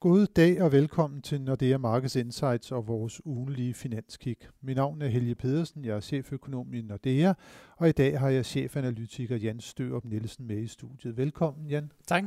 [0.00, 4.36] God dag og velkommen til Nordea Markets Insights og vores ugenlige finanskig.
[4.62, 7.32] Mit navn er Helge Pedersen, jeg er cheføkonom i Nordea,
[7.76, 11.16] og i dag har jeg chefanalytiker Jan Størup Nielsen med i studiet.
[11.16, 11.92] Velkommen, Jan.
[12.06, 12.24] Tak.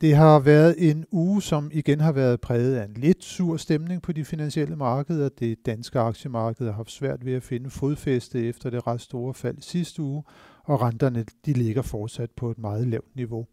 [0.00, 4.02] Det har været en uge, som igen har været præget af en lidt sur stemning
[4.02, 5.28] på de finansielle markeder.
[5.28, 9.58] Det danske aktiemarked har haft svært ved at finde fodfæste efter det ret store fald
[9.60, 10.22] sidste uge,
[10.64, 13.46] og renterne de ligger fortsat på et meget lavt niveau.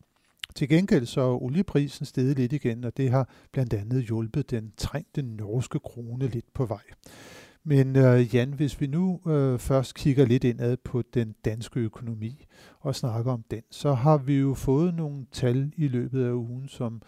[0.56, 4.74] Til gengæld så er olieprisen steget lidt igen, og det har blandt andet hjulpet den
[4.78, 6.84] trængte norske krone lidt på vej.
[7.64, 12.46] Men øh, Jan, hvis vi nu øh, først kigger lidt indad på den danske økonomi
[12.80, 16.68] og snakker om den, så har vi jo fået nogle tal i løbet af ugen,
[16.68, 17.02] som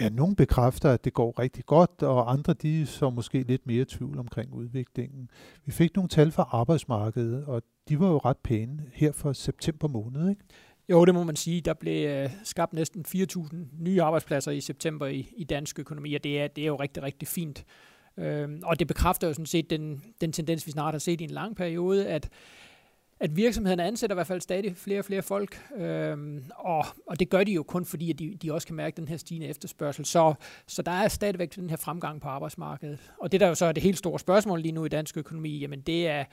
[0.00, 3.84] ja, nogle bekræfter, at det går rigtig godt, og andre de så måske lidt mere
[3.88, 5.30] tvivl omkring udviklingen.
[5.64, 9.88] Vi fik nogle tal fra arbejdsmarkedet, og de var jo ret pæne her for september
[9.88, 10.42] måned, ikke?
[10.88, 11.60] Jo, det må man sige.
[11.60, 16.24] Der blev øh, skabt næsten 4.000 nye arbejdspladser i september i, i dansk økonomi, og
[16.24, 17.64] det er, det er jo rigtig, rigtig fint.
[18.16, 21.24] Øhm, og det bekræfter jo sådan set den, den tendens, vi snart har set i
[21.24, 22.28] en lang periode, at,
[23.20, 27.28] at virksomhederne ansætter i hvert fald stadig flere og flere folk, øhm, og, og det
[27.28, 30.04] gør de jo kun fordi, at de, de også kan mærke den her stigende efterspørgsel.
[30.04, 30.34] Så,
[30.66, 33.12] så der er stadigvæk den her fremgang på arbejdsmarkedet.
[33.20, 35.58] Og det der jo så er det helt store spørgsmål lige nu i dansk økonomi,
[35.58, 36.24] jamen det er,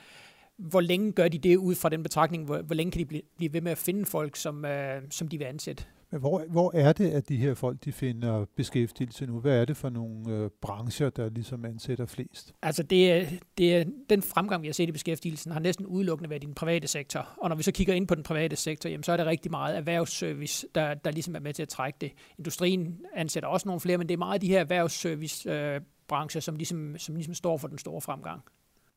[0.58, 3.22] hvor længe gør de det ud fra den betragtning, hvor, hvor længe kan de blive,
[3.36, 5.84] blive ved med at finde folk, som, øh, som de vil ansætte?
[6.10, 9.40] Men hvor, hvor er det, at de her folk de finder beskæftigelse nu?
[9.40, 12.54] Hvad er det for nogle øh, brancher, der ligesom ansætter flest?
[12.62, 16.46] Altså det det den fremgang, vi har set i beskæftigelsen, har næsten udelukkende været i
[16.46, 17.28] den private sektor.
[17.36, 19.50] Og når vi så kigger ind på den private sektor, jamen, så er det rigtig
[19.50, 22.12] meget erhvervsservice, der, der ligesom er med til at trække det.
[22.38, 26.56] Industrien ansætter også nogle flere, men det er meget de her erhvervsservice øh, brancher, som
[26.56, 28.42] ligesom, som ligesom står for den store fremgang.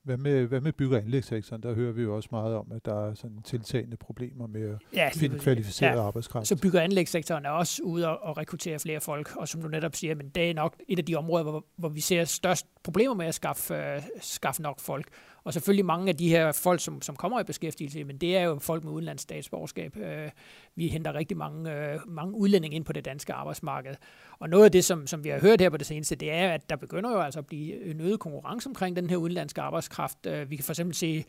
[0.07, 1.63] Hvad med, hvad med bygge- og anlægssektoren?
[1.63, 4.77] Der hører vi jo også meget om, at der er sådan tiltagende problemer med at
[4.93, 6.01] ja, finde kvalificeret ja.
[6.01, 6.47] arbejdskraft.
[6.47, 9.67] Så bygge- og anlægssektoren er også ude at, at rekruttere flere folk, og som du
[9.67, 12.65] netop siger, men det er nok et af de områder, hvor, hvor vi ser størst
[12.83, 15.07] problemer med at skaffe, uh, skaffe nok folk.
[15.47, 18.41] Og selvfølgelig mange af de her folk, som, som kommer i beskæftigelse, men det er
[18.41, 19.97] jo folk med udenlands statsborgerskab.
[19.97, 20.29] Øh,
[20.75, 23.95] vi henter rigtig mange, øh, mange udlændinge ind på det danske arbejdsmarked.
[24.39, 26.49] Og noget af det, som, som vi har hørt her på det seneste, det er,
[26.49, 30.17] at der begynder jo altså at blive en øget konkurrence omkring den her udenlandske arbejdskraft.
[30.27, 31.23] Øh, vi kan for eksempel se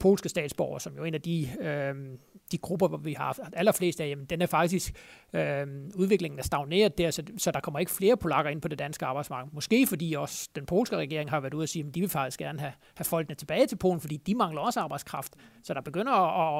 [0.00, 2.18] polske statsborgere, som jo er en af de, uh,
[2.52, 4.92] de grupper, hvor vi har haft allerflest af, jamen, den er faktisk,
[5.32, 8.78] øh, udviklingen er stagneret der, så, så der kommer ikke flere polakker ind på det
[8.78, 9.50] danske arbejdsmarked.
[9.52, 12.38] Måske fordi også den polske regering har været ude og sige, at de vil faktisk
[12.38, 15.34] gerne have, have folkene tilbage tilbage til Polen, fordi de mangler også arbejdskraft.
[15.62, 16.12] Så der begynder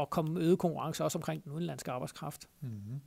[0.02, 2.46] at komme øget konkurrence også omkring den udenlandske arbejdskraft.
[2.60, 3.00] Mm-hmm.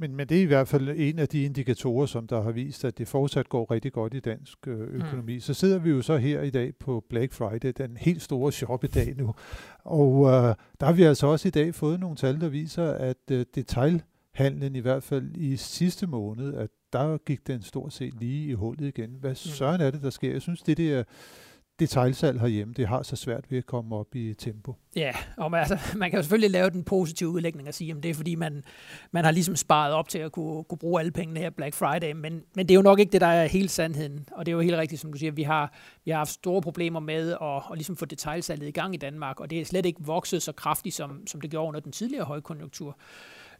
[0.00, 2.84] Men, men det er i hvert fald en af de indikatorer, som der har vist,
[2.84, 4.94] at det fortsat går rigtig godt i dansk øh, mm.
[4.94, 5.34] økonomi.
[5.34, 5.40] Mm.
[5.40, 9.14] Så sidder vi jo så her i dag på Black Friday, den helt store shop-dag
[9.16, 9.34] nu.
[9.84, 13.30] Og øh, der har vi altså også i dag fået nogle tal, der viser, at
[13.30, 18.48] øh, detailhandlen i hvert fald i sidste måned, at der gik den stort set lige
[18.48, 19.10] i hullet igen.
[19.20, 19.34] Hvad mm.
[19.34, 20.32] søren er det, der sker?
[20.32, 21.04] Jeg synes, det der
[21.80, 24.74] detailsalg herhjemme, det har så svært ved at komme op i tempo.
[24.96, 28.02] Ja, og man, altså, man kan jo selvfølgelig lave den positive udlægning og sige, at
[28.02, 28.64] det er fordi, man,
[29.10, 32.12] man har ligesom sparet op til at kunne, kunne bruge alle pengene her Black Friday,
[32.12, 34.28] men, men det er jo nok ikke det, der er hele sandheden.
[34.32, 35.72] Og det er jo helt rigtigt, som du siger, vi har,
[36.04, 39.40] vi har haft store problemer med at, at ligesom få detailsalget i gang i Danmark,
[39.40, 42.24] og det er slet ikke vokset så kraftigt, som, som det gjorde under den tidligere
[42.24, 42.98] højkonjunktur.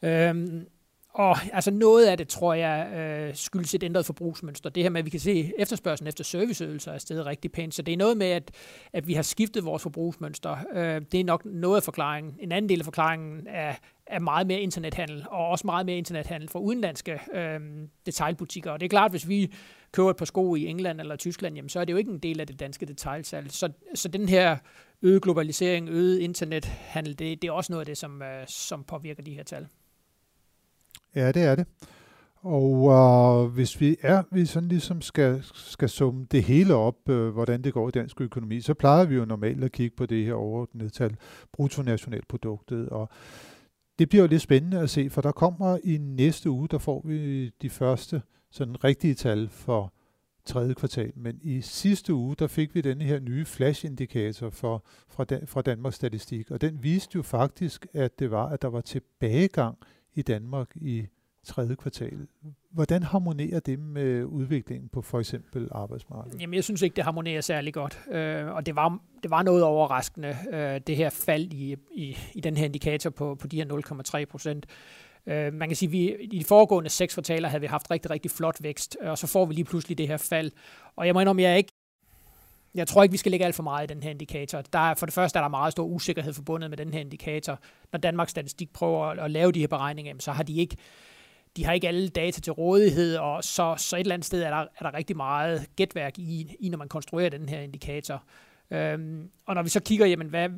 [0.03, 0.67] Øhm,
[1.19, 4.71] og altså noget af det, tror jeg, øh, skyldes et ændret forbrugsmønster.
[4.71, 7.75] Det her med, at vi kan se, efterspørgselen efter serviceydelser er stedet rigtig pænt.
[7.75, 8.51] Så det er noget med, at,
[8.93, 10.57] at vi har skiftet vores forbrugsmønster.
[10.73, 12.34] Øh, det er nok noget af forklaringen.
[12.41, 13.75] En anden del af forklaringen er,
[14.07, 17.61] er meget mere internethandel, og også meget mere internethandel fra udenlandske øh,
[18.07, 18.71] detailbutikker.
[18.71, 19.53] Og det er klart, hvis vi
[19.93, 22.19] køber et par sko i England eller Tyskland, jamen, så er det jo ikke en
[22.19, 23.53] del af det danske detailsalg.
[23.53, 24.57] Så, så den her
[25.03, 29.23] øget globalisering, øget internethandel, det, det er også noget af det, som, øh, som påvirker
[29.23, 29.67] de her tal.
[31.15, 31.67] Ja, det er det.
[32.41, 37.29] Og øh, hvis vi er, vi sådan ligesom skal, skal summe det hele op, øh,
[37.29, 40.25] hvordan det går i dansk økonomi, så plejer vi jo normalt at kigge på det
[40.25, 41.17] her overordnede tal,
[41.53, 43.09] bruttonationalproduktet, og
[43.99, 47.03] det bliver jo lidt spændende at se, for der kommer i næste uge, der får
[47.05, 49.93] vi de første sådan rigtige tal for
[50.45, 51.13] tredje kvartal.
[51.16, 55.63] Men i sidste uge, der fik vi denne her nye flash-indikator for, fra, Dan, fra
[55.63, 59.78] Danmarks Statistik, og den viste jo faktisk, at det var, at der var tilbagegang
[60.18, 61.06] i Danmark i
[61.44, 62.26] tredje kvartal.
[62.70, 66.41] Hvordan harmonerer det med udviklingen på for eksempel arbejdsmarkedet?
[66.41, 68.00] Jamen, jeg synes ikke, det harmonerer særlig godt.
[68.10, 72.41] Øh, og det var, det var noget overraskende, øh, det her fald i, i, i
[72.41, 74.66] den her indikator på, på de her 0,3 procent.
[75.26, 78.10] Øh, man kan sige, at vi, i de foregående seks kvartaler havde vi haft rigtig,
[78.10, 80.50] rigtig flot vækst, og så får vi lige pludselig det her fald.
[80.97, 81.72] Og jeg må indrømme, jeg er ikke
[82.78, 84.60] jeg tror ikke, vi skal lægge alt for meget i den her indikator.
[84.60, 87.59] Der er, for det første er der meget stor usikkerhed forbundet med den her indikator.
[87.92, 90.77] Når Danmarks Statistik prøver at, at lave de her beregninger, så har de ikke
[91.57, 94.51] de har ikke alle data til rådighed, og så, så et eller andet sted er
[94.51, 98.22] der, er der rigtig meget gætværk i, i, når man konstruerer den her indikator.
[98.71, 100.48] Øhm, og når vi så kigger, jamen, hvad,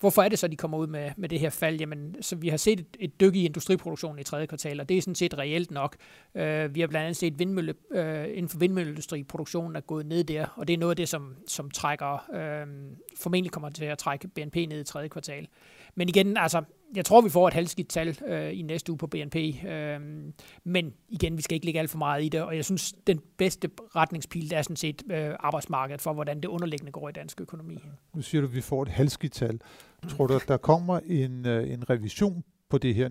[0.00, 1.80] hvorfor er det så, de kommer ud med, med det her fald?
[1.80, 4.98] Jamen, så vi har set et, et dyk i industriproduktionen i tredje kvartal, og det
[4.98, 5.96] er sådan set reelt nok.
[6.34, 10.24] Øh, vi har blandt andet set vindmølle, øh, inden for vindmølleindustri, produktionen er gået ned
[10.24, 12.66] der, og det er noget af det, som, som trækker, øh,
[13.16, 15.48] formentlig kommer til at trække BNP ned i tredje kvartal.
[15.94, 16.62] Men igen, altså,
[16.96, 19.36] jeg tror, vi får et halvskidt tal øh, i næste uge på BNP.
[19.36, 20.00] Øh,
[20.64, 23.20] men igen, vi skal ikke lægge alt for meget i det, og jeg synes, den
[23.36, 27.40] bedste retningspil, det er sådan set øh, arbejdsmarkedet for, hvordan det underliggende går i dansk
[27.40, 27.78] økonomi.
[28.14, 29.60] Nu siger du, at vi får et halvskidt tal.
[30.08, 33.08] Tror du, at der kommer en, øh, en revision på det her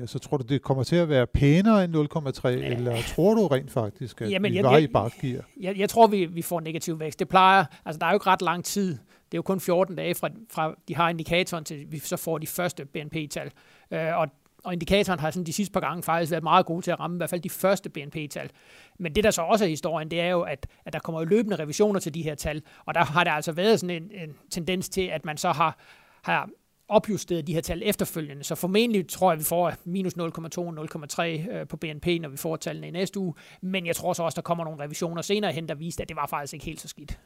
[0.00, 2.76] 0,3, så tror du, det kommer til at være pænere end 0,3, ja.
[2.76, 5.42] eller tror du rent faktisk, at Jamen, vi jeg, var jeg, i bakgear?
[5.60, 7.18] Jeg, jeg tror, vi, vi får negativ vækst.
[7.18, 8.88] Det plejer, altså der er jo ikke ret lang tid.
[8.90, 12.38] Det er jo kun 14 dage fra, fra de har indikatoren til, vi så får
[12.38, 13.50] de første BNP-tal.
[13.90, 14.28] Øh, og
[14.66, 17.16] og indikatoren har sådan de sidste par gange faktisk været meget gode til at ramme
[17.16, 18.50] i hvert fald de første BNP-tal.
[18.98, 21.56] Men det, der så også er historien, det er jo, at, at der kommer løbende
[21.56, 24.88] revisioner til de her tal, og der har der altså været sådan en, en tendens
[24.88, 25.78] til, at man så har,
[26.22, 26.48] har
[26.88, 28.44] opjusteret de her tal efterfølgende.
[28.44, 32.36] Så formentlig tror jeg, at vi får minus 0,2 0,3 øh, på BNP, når vi
[32.36, 33.34] får tallene i næste uge.
[33.62, 36.16] Men jeg tror så også, der kommer nogle revisioner senere hen, der viste, at det
[36.16, 37.18] var faktisk ikke helt så skidt.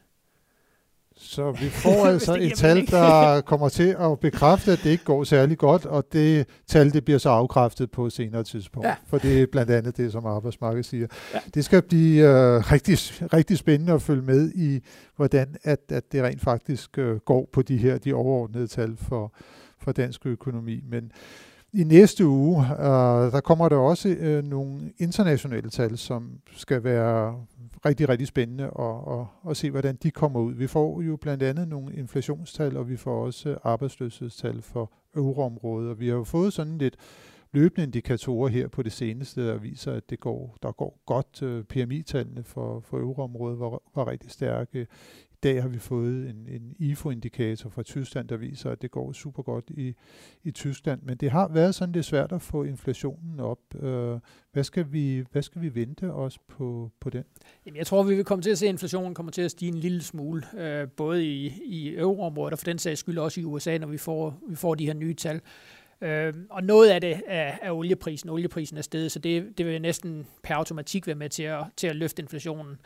[1.23, 5.23] Så vi får altså et tal, der kommer til at bekræfte, at det ikke går
[5.23, 8.87] særlig godt, og det tal det bliver så afkræftet på et senere tidspunkt.
[8.87, 8.95] Ja.
[9.07, 11.07] For det er blandt andet det, som arbejdsmarkedet siger.
[11.33, 11.39] Ja.
[11.53, 12.97] Det skal blive uh, rigtig,
[13.33, 14.79] rigtig spændende at følge med i,
[15.15, 19.33] hvordan at, at det rent faktisk uh, går på de her de overordnede tal for,
[19.79, 20.81] for dansk økonomi.
[20.89, 21.11] Men
[21.73, 22.85] i næste uge, uh,
[23.31, 27.35] der kommer der også uh, nogle internationale tal, som skal være
[27.85, 30.53] rigtig, rigtig spændende at, at, at se, hvordan de kommer ud.
[30.53, 35.99] Vi får jo blandt andet nogle inflationstal, og vi får også arbejdsløshedstal for euroområdet, og
[35.99, 36.95] vi har jo fået sådan lidt
[37.51, 41.43] løbende indikatorer her på det seneste, der viser, at det går, der går godt.
[41.43, 44.87] Øh, PMI-tallene for, for euroområdet var, var rigtig stærke
[45.43, 49.43] dag har vi fået en, en IFO-indikator fra Tyskland, der viser, at det går super
[49.43, 49.93] godt i,
[50.43, 51.01] i Tyskland.
[51.01, 53.75] Men det har været sådan lidt svært at få inflationen op.
[53.83, 54.19] Øh,
[54.51, 57.23] hvad, skal vi, hvad skal vi vente os på, på den?
[57.65, 59.69] Jamen, jeg tror, vi vil komme til at se, at inflationen kommer til at stige
[59.69, 63.43] en lille smule, øh, både i, i euroområdet og for den sags skyld også i
[63.43, 65.41] USA, når vi får, vi får de her nye tal.
[66.01, 68.29] Øh, og noget af det er, er olieprisen.
[68.29, 71.87] Olieprisen er steget, så det, det vil næsten per automatik være med til at, til
[71.87, 72.77] at løfte inflationen.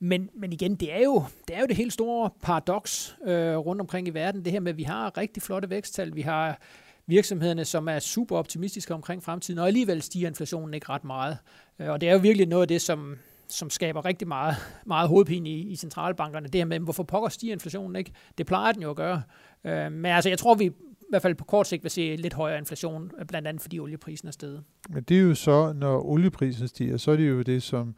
[0.00, 3.80] Men, men igen, det er jo det, er jo det helt store paradoks øh, rundt
[3.80, 6.58] omkring i verden, det her med, at vi har rigtig flotte væksttal, vi har
[7.06, 11.38] virksomhederne, som er super optimistiske omkring fremtiden, og alligevel stiger inflationen ikke ret meget.
[11.78, 13.18] Øh, og det er jo virkelig noget af det, som,
[13.48, 14.56] som skaber rigtig meget,
[14.86, 18.12] meget hovedpine i, i centralbankerne, det her med, hvorfor pokker stiger inflationen ikke?
[18.38, 19.22] Det plejer den jo at gøre.
[19.64, 22.34] Øh, men altså, jeg tror, vi i hvert fald på kort sigt vil se lidt
[22.34, 24.64] højere inflation, blandt andet fordi olieprisen er steget.
[24.90, 27.94] Men det er jo så, når olieprisen stiger, så er det jo det, som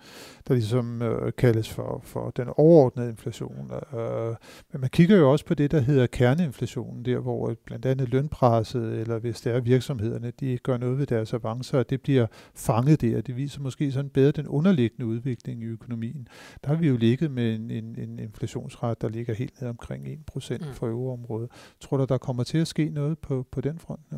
[0.48, 3.70] der ligesom øh, kaldes for, for den overordnede inflation.
[3.72, 4.34] Øh,
[4.72, 9.00] men man kigger jo også på det, der hedder kerneinflationen, der hvor blandt andet lønpresset,
[9.00, 13.00] eller hvis det er virksomhederne, de gør noget ved deres avancer, og det bliver fanget
[13.00, 13.20] der.
[13.20, 16.28] Det viser måske sådan bedre den underliggende udvikling i økonomien.
[16.64, 20.06] Der har vi jo ligget med en, en, en inflationsret, der ligger helt ned omkring
[20.06, 20.74] 1% mm.
[20.74, 21.50] for euroområdet.
[21.80, 24.00] Tror du, der kommer til at ske noget på, på den front?
[24.12, 24.16] Ja?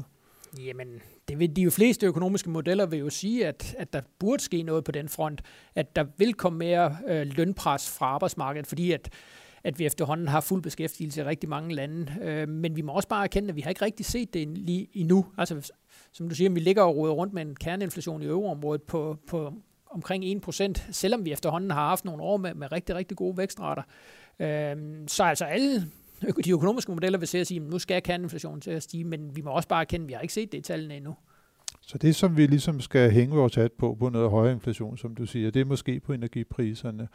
[0.58, 4.62] Jamen, det vil, de fleste økonomiske modeller vil jo sige, at, at der burde ske
[4.62, 5.42] noget på den front,
[5.74, 9.10] at der vil komme mere øh, lønpres fra arbejdsmarkedet, fordi at,
[9.64, 12.12] at vi efterhånden har fuld beskæftigelse i rigtig mange lande.
[12.22, 14.88] Øh, men vi må også bare erkende, at vi har ikke rigtig set det lige
[14.92, 15.26] endnu.
[15.38, 15.72] Altså,
[16.12, 19.52] som du siger, vi ligger og roder rundt med en kerneinflation i euroområdet på, på
[19.90, 23.82] omkring 1%, selvom vi efterhånden har haft nogle år med, med rigtig, rigtig gode vækstrater.
[24.38, 25.82] Øh, så altså alle
[26.44, 29.36] de økonomiske modeller vil se at sige, at nu skal kerneinflationen til at stige, men
[29.36, 31.14] vi må også bare erkende, at vi har ikke set det i tallene endnu.
[31.80, 35.14] Så det, som vi ligesom skal hænge vores hat på, på noget højere inflation, som
[35.14, 37.08] du siger, det er måske på energipriserne.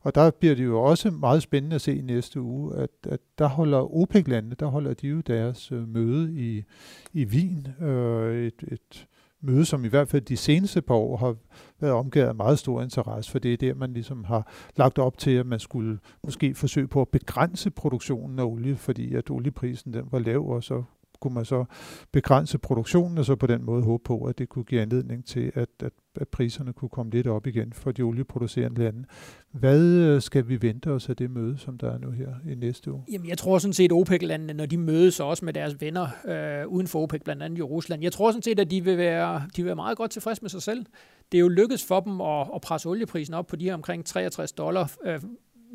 [0.00, 3.20] Og der bliver det jo også meget spændende at se i næste uge, at, at
[3.38, 6.64] der holder OPEC-landene, der holder de jo deres øh, møde i,
[7.12, 9.06] i Wien, øh, et, et
[9.42, 11.36] møde, som i hvert fald de seneste par år har
[11.80, 15.18] været omgivet af meget stor interesse, for det er der, man ligesom har lagt op
[15.18, 19.94] til, at man skulle måske forsøge på at begrænse produktionen af olie, fordi at olieprisen
[19.94, 20.82] den var lav, og så
[21.20, 21.64] kunne man så
[22.12, 25.52] begrænse produktionen, og så på den måde håbe på, at det kunne give anledning til,
[25.54, 29.04] at, at, at priserne kunne komme lidt op igen for de olieproducerende lande.
[29.52, 32.54] Hvad øh, skal vi vente os af det møde, som der er nu her i
[32.54, 33.04] næste uge?
[33.12, 36.68] Jamen, jeg tror sådan set, at OPEC-landene, når de mødes også med deres venner øh,
[36.68, 39.42] uden for OPEC, blandt andet i Rusland, jeg tror sådan set, at de vil være,
[39.56, 40.86] de vil være meget godt tilfredse med sig selv.
[41.32, 44.04] Det er jo lykkedes for dem at, at presse olieprisen op på de her omkring
[44.04, 45.20] 63 dollar, øh,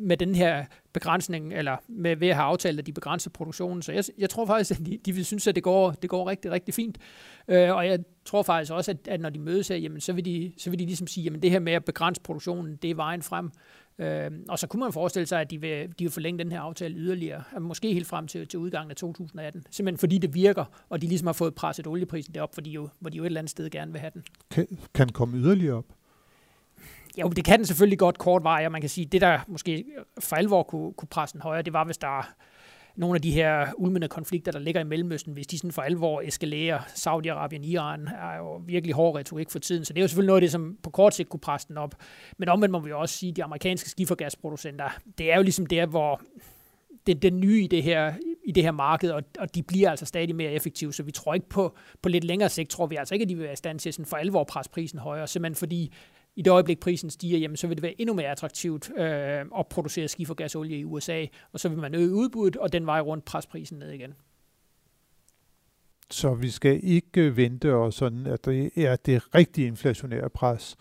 [0.02, 3.82] med den her begrænsning, eller med ved at have aftalt, at de begrænser produktionen.
[3.82, 6.30] Så jeg, jeg tror faktisk, at de, de vil synes, at det går, det går
[6.30, 6.98] rigtig, rigtig fint.
[7.48, 10.24] Øh, og jeg tror faktisk også, at, at når de mødes her, jamen, så, vil
[10.24, 12.94] de, så vil de ligesom sige, at det her med at begrænse produktionen, det er
[12.94, 13.50] vejen frem.
[13.98, 16.60] Øh, og så kunne man forestille sig, at de vil, de vil forlænge den her
[16.60, 19.64] aftale yderligere, øh, måske helt frem til, til udgangen af 2018.
[19.70, 23.10] Simpelthen fordi det virker, og de ligesom har fået presset olieprisen derop, fordi jo, hvor
[23.10, 24.22] de jo et eller andet sted gerne vil have den.
[24.50, 25.84] Kan, kan komme yderligere op?
[27.18, 29.84] Jo, det kan den selvfølgelig godt kort vej, og man kan sige, det der måske
[30.20, 32.34] for alvor kunne, kunne presse den højere, det var, hvis der
[32.96, 36.20] nogle af de her ulmende konflikter, der ligger i Mellemøsten, hvis de sådan for alvor
[36.20, 40.26] eskalerer, Saudi-Arabien, Iran, er jo virkelig hård retorik for tiden, så det er jo selvfølgelig
[40.26, 41.94] noget af det, som på kort sigt kunne presse den op.
[42.38, 45.86] Men omvendt må vi også sige, at de amerikanske skifergasproducenter, det er jo ligesom der,
[45.86, 46.20] hvor
[47.06, 50.06] det, det nye i det her, i det her marked, og, og de bliver altså
[50.06, 53.14] stadig mere effektive, så vi tror ikke på, på lidt længere sigt, tror vi altså
[53.14, 55.56] ikke, at de vil være i stand til sådan for alvor presse prisen højere, simpelthen
[55.56, 55.92] fordi
[56.36, 59.66] i det øjeblik prisen stiger, jamen, så vil det være endnu mere attraktivt øh, at
[59.70, 63.50] producere skifergasolie i USA, og så vil man øge udbuddet, og den vej rundt presse
[63.50, 64.14] prisen ned igen.
[66.10, 70.76] Så vi skal ikke vente os sådan, at det er det rigtige inflationære pres,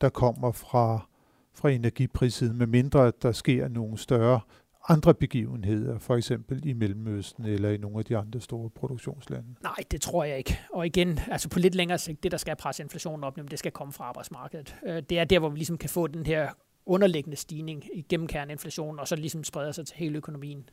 [0.00, 1.08] der kommer fra,
[1.54, 4.40] fra energiprissiden, med mindre at der sker nogle større
[4.88, 9.48] andre begivenheder, for eksempel i Mellemøsten eller i nogle af de andre store produktionslande?
[9.62, 10.58] Nej, det tror jeg ikke.
[10.72, 13.72] Og igen, altså på lidt længere sigt, det der skal presse inflationen op, det skal
[13.72, 14.76] komme fra arbejdsmarkedet.
[14.86, 16.48] Øh, det er der, hvor vi ligesom kan få den her
[16.86, 18.52] underliggende stigning i gennemkærende
[18.98, 20.68] og så ligesom spreder sig til hele økonomien.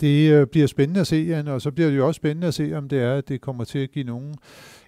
[0.00, 2.54] Det øh, bliver spændende at se, Jan, og så bliver det jo også spændende at
[2.54, 4.34] se, om det er, at det kommer til at give nogen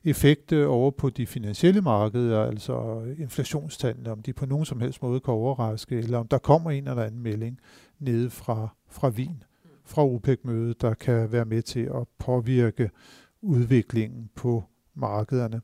[0.05, 5.03] effekt øh, over på de finansielle markeder, altså inflationstallene, om de på nogen som helst
[5.03, 7.59] måde kan overraske, eller om der kommer en eller anden melding
[7.99, 9.43] nede fra, fra Wien,
[9.85, 12.91] fra OPEC-mødet, der kan være med til at påvirke
[13.43, 15.61] udviklingen på markederne.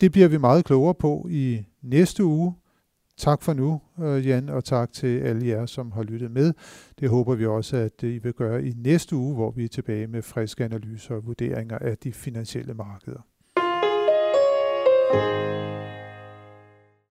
[0.00, 2.54] Det bliver vi meget klogere på i næste uge.
[3.18, 6.52] Tak for nu, øh, Jan, og tak til alle jer, som har lyttet med.
[7.00, 10.06] Det håber vi også, at I vil gøre i næste uge, hvor vi er tilbage
[10.06, 13.20] med friske analyser og vurderinger af de finansielle markeder.
[15.10, 15.77] thank you